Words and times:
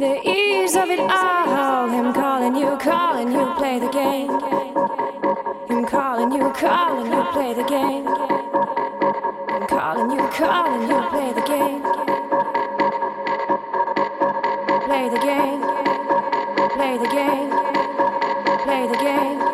The 0.00 0.18
ease 0.26 0.76
of 0.76 0.88
it 0.88 0.98
all, 0.98 1.90
him 1.90 2.14
calling 2.14 2.56
you, 2.56 2.74
calling 2.78 3.30
you, 3.32 3.52
play 3.58 3.78
the 3.78 3.90
game. 3.90 4.30
Him 5.68 5.84
calling 5.84 6.32
you, 6.32 6.50
calling 6.54 7.12
you, 7.12 7.22
play 7.34 7.52
the 7.52 7.64
game. 7.64 8.06
Him 8.06 9.66
calling 9.68 10.10
you, 10.10 10.26
calling 10.28 10.88
you, 10.88 11.02
play 11.10 11.32
the 11.34 11.42
game. 11.42 11.82
Play 14.86 15.10
the 15.10 15.20
game. 15.20 15.60
Play 16.70 16.96
the 16.96 17.08
game. 17.12 17.50
Play 18.64 18.86
the 18.88 18.96
game. 19.04 19.49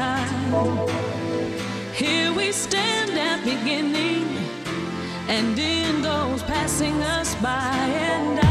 time. 0.00 0.88
Here 1.92 2.32
we 2.32 2.52
stand 2.52 3.12
at 3.18 3.44
beginning 3.44 4.26
and 5.28 5.58
in 5.58 6.00
those 6.00 6.42
passing 6.42 7.02
us 7.02 7.34
by 7.36 7.74
and 8.12 8.40
I 8.40 8.49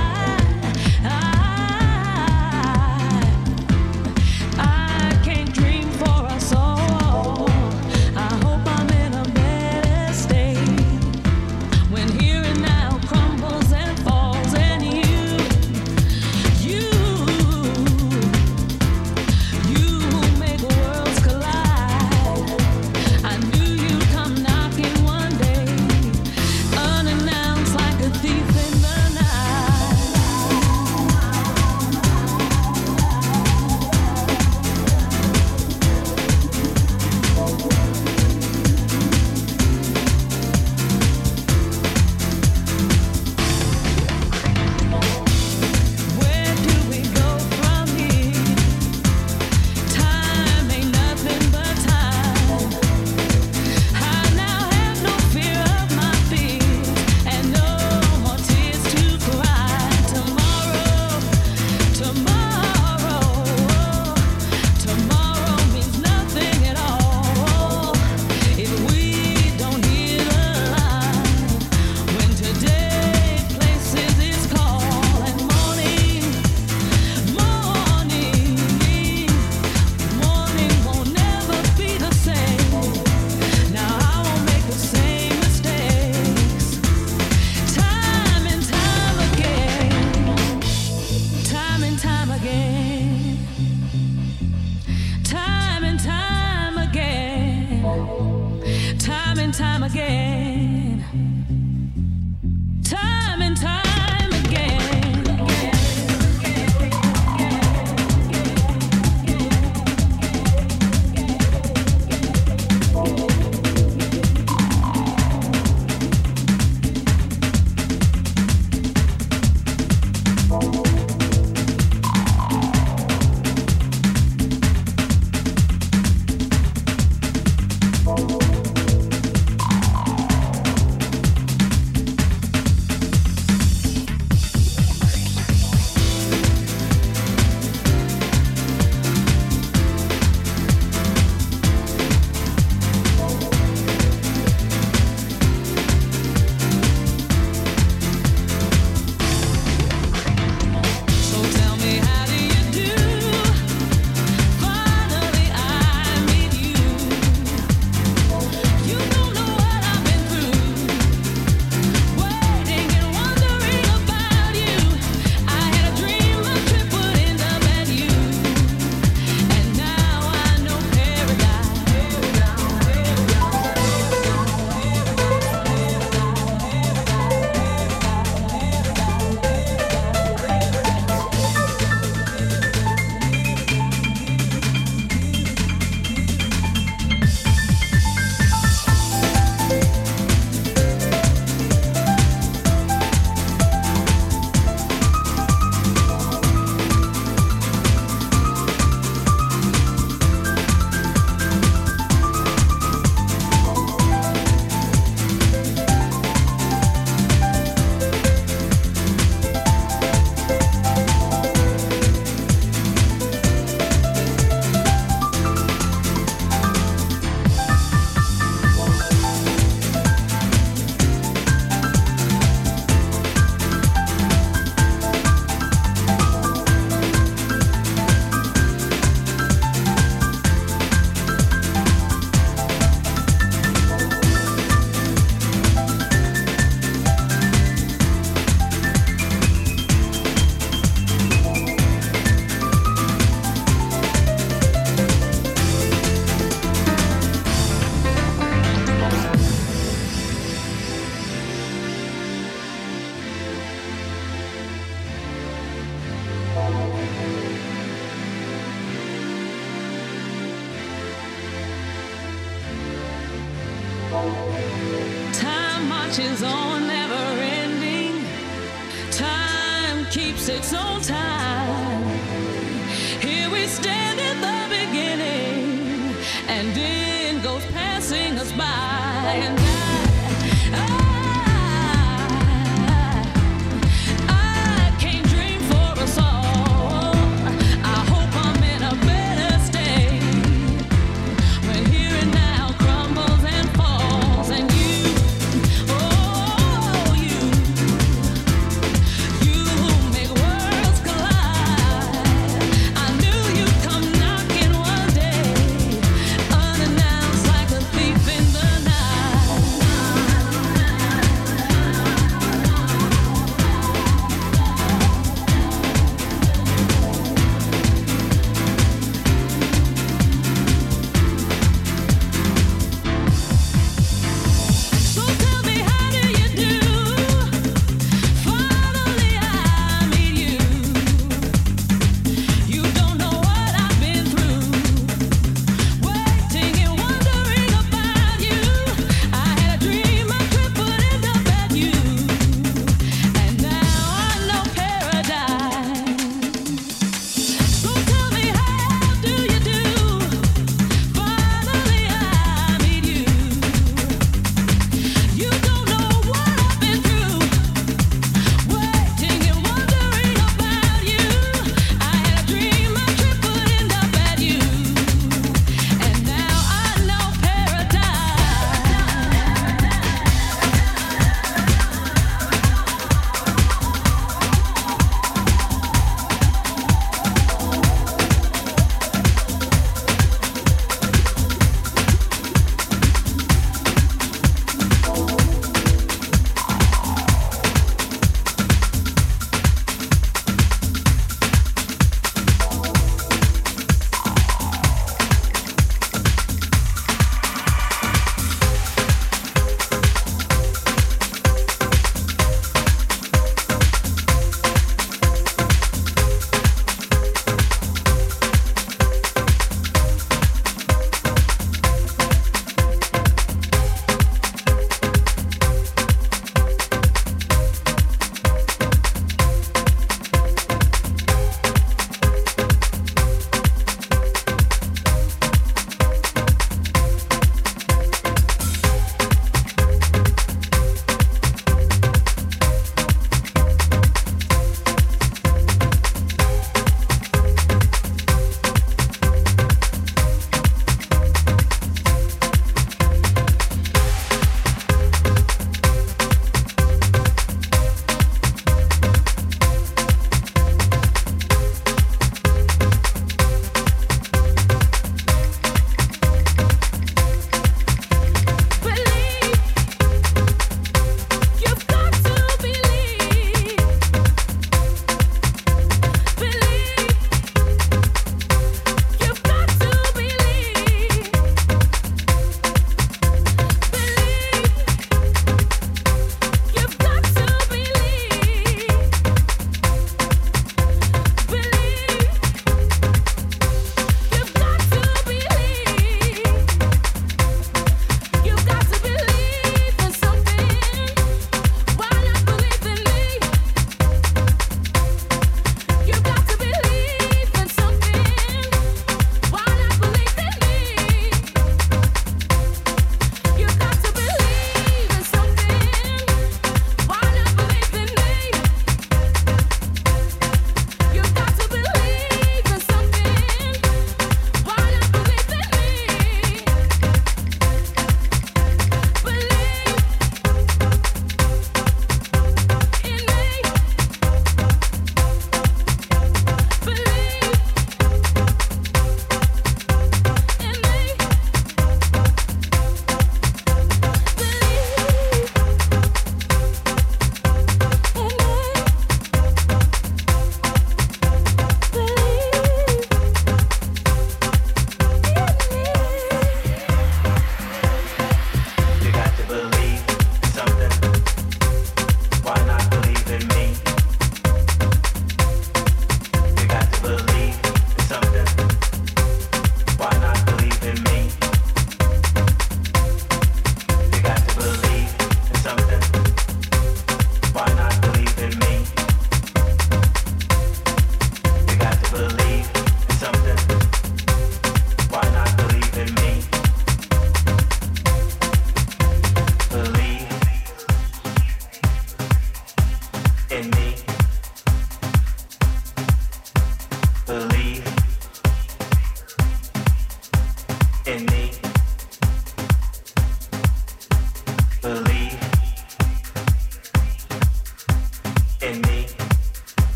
me. 591.26 591.59